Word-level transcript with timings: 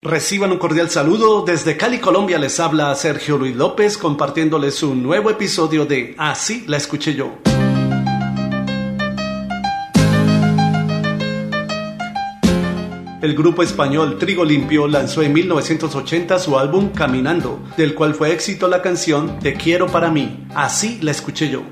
Reciban 0.00 0.52
un 0.52 0.58
cordial 0.58 0.90
saludo. 0.90 1.42
Desde 1.44 1.76
Cali, 1.76 1.98
Colombia 1.98 2.38
les 2.38 2.60
habla 2.60 2.94
Sergio 2.94 3.36
Luis 3.36 3.56
López 3.56 3.98
compartiéndoles 3.98 4.84
un 4.84 5.02
nuevo 5.02 5.28
episodio 5.28 5.86
de 5.86 6.14
Así 6.16 6.62
la 6.68 6.76
escuché 6.76 7.14
yo. 7.14 7.38
El 13.20 13.34
grupo 13.34 13.64
español 13.64 14.18
Trigo 14.18 14.44
Limpio 14.44 14.86
lanzó 14.86 15.22
en 15.22 15.32
1980 15.32 16.38
su 16.38 16.56
álbum 16.56 16.90
Caminando, 16.90 17.58
del 17.76 17.96
cual 17.96 18.14
fue 18.14 18.32
éxito 18.32 18.68
la 18.68 18.80
canción 18.80 19.40
Te 19.40 19.54
quiero 19.54 19.88
para 19.88 20.12
mí. 20.12 20.46
Así 20.54 21.00
la 21.02 21.10
escuché 21.10 21.50
yo. 21.50 21.62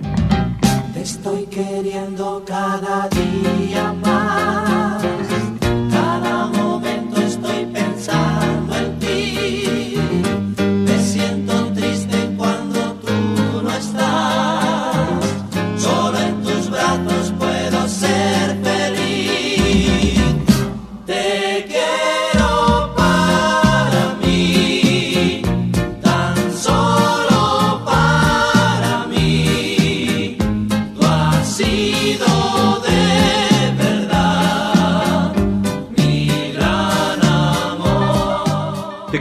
Te 0.93 1.03
estoy 1.03 1.47
queriendo 1.47 2.43
cada 2.45 3.09
día 3.09 3.93
más. 4.03 4.16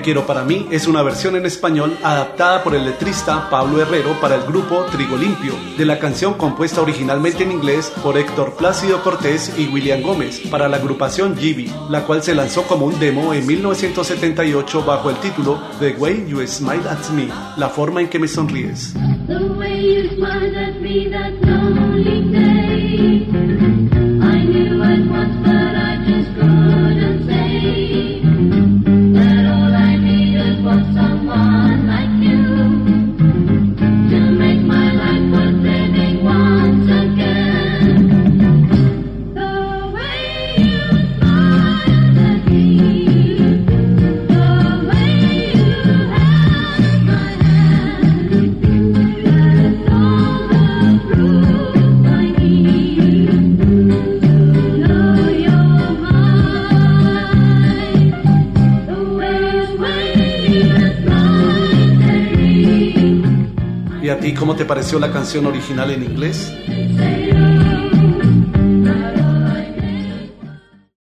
Quiero 0.06 0.28
para 0.28 0.44
mí 0.44 0.68
es 0.70 0.86
una 0.86 1.02
versión 1.02 1.36
en 1.36 1.48
español 1.48 1.98
adaptada 2.04 2.64
por 2.64 2.76
el 2.76 2.86
letrista 2.86 3.50
Pablo 3.50 3.82
Herrero 3.82 4.12
para 4.22 4.36
el 4.36 4.44
grupo 4.44 4.86
Trigo 4.92 5.18
Limpio, 5.18 5.54
de 5.80 5.84
la 5.84 5.98
canción 5.98 6.36
compuesta 6.36 6.80
originalmente 6.80 7.44
en 7.44 7.52
inglés 7.52 7.92
por 8.04 8.16
Héctor 8.16 8.56
Plácido 8.56 9.02
Cortés 9.02 9.52
y 9.58 9.66
William 9.66 10.04
Gómez 10.04 10.42
para 10.52 10.70
la 10.70 10.78
agrupación 10.78 11.36
Gibi, 11.36 11.74
la 11.90 12.06
cual 12.06 12.22
se 12.22 12.36
lanzó 12.36 12.68
como 12.68 12.86
un 12.86 13.00
demo 13.00 13.34
en 13.34 13.48
1978 13.48 14.84
bajo 14.86 15.10
el 15.10 15.16
título 15.16 15.60
The 15.80 15.96
Way 15.98 16.28
You 16.28 16.46
Smile 16.46 16.88
at 16.88 17.10
Me, 17.10 17.28
la 17.58 17.70
forma 17.70 18.02
en 18.02 18.08
que 18.08 18.20
me 18.20 18.28
sonríes. 18.28 18.94
¿Y 64.06 64.10
a 64.10 64.20
ti 64.20 64.36
cómo 64.36 64.56
te 64.56 64.66
pareció 64.66 65.00
la 65.00 65.12
canción 65.12 65.48
original 65.48 65.90
en 65.90 66.04
inglés? 66.04 66.54